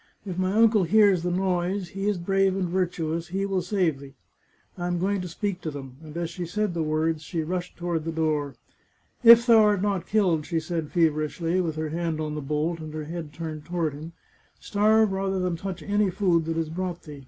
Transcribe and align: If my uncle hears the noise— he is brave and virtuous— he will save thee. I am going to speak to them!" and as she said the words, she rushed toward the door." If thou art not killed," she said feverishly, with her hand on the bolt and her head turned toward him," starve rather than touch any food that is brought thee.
If 0.25 0.35
my 0.39 0.51
uncle 0.53 0.81
hears 0.83 1.21
the 1.21 1.29
noise— 1.29 1.89
he 1.89 2.07
is 2.09 2.17
brave 2.17 2.55
and 2.55 2.67
virtuous— 2.67 3.27
he 3.27 3.45
will 3.45 3.61
save 3.61 3.99
thee. 3.99 4.15
I 4.75 4.87
am 4.87 4.97
going 4.97 5.21
to 5.21 5.27
speak 5.27 5.61
to 5.61 5.69
them!" 5.69 5.97
and 6.03 6.17
as 6.17 6.31
she 6.31 6.43
said 6.47 6.73
the 6.73 6.81
words, 6.81 7.21
she 7.21 7.43
rushed 7.43 7.77
toward 7.77 8.05
the 8.05 8.11
door." 8.11 8.55
If 9.33 9.45
thou 9.45 9.59
art 9.59 9.83
not 9.83 10.07
killed," 10.07 10.47
she 10.47 10.59
said 10.59 10.89
feverishly, 10.89 11.61
with 11.61 11.75
her 11.75 11.89
hand 11.89 12.19
on 12.19 12.33
the 12.33 12.41
bolt 12.41 12.79
and 12.79 12.91
her 12.95 13.03
head 13.05 13.31
turned 13.31 13.63
toward 13.63 13.93
him," 13.93 14.13
starve 14.59 15.11
rather 15.11 15.37
than 15.37 15.55
touch 15.55 15.83
any 15.83 16.09
food 16.09 16.45
that 16.45 16.57
is 16.57 16.69
brought 16.69 17.03
thee. 17.03 17.19